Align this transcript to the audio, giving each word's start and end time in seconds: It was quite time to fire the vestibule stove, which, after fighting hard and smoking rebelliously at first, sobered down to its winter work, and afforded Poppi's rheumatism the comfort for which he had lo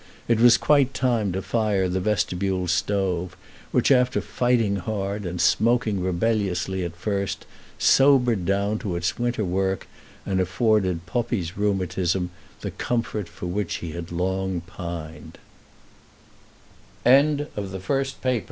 It 0.27 0.39
was 0.39 0.57
quite 0.57 0.95
time 0.95 1.31
to 1.33 1.43
fire 1.43 1.87
the 1.87 1.99
vestibule 1.99 2.67
stove, 2.67 3.37
which, 3.71 3.91
after 3.91 4.19
fighting 4.19 4.77
hard 4.77 5.27
and 5.27 5.39
smoking 5.39 6.01
rebelliously 6.01 6.83
at 6.83 6.95
first, 6.95 7.45
sobered 7.77 8.43
down 8.43 8.79
to 8.79 8.95
its 8.95 9.19
winter 9.19 9.45
work, 9.45 9.85
and 10.25 10.39
afforded 10.41 11.05
Poppi's 11.05 11.55
rheumatism 11.55 12.31
the 12.61 12.71
comfort 12.71 13.29
for 13.29 13.45
which 13.45 13.75
he 13.75 13.91
had 13.91 14.11
lo 14.11 14.59